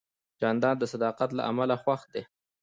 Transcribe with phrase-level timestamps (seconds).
[0.41, 2.23] جانداد د صداقت له امله خوښ دی.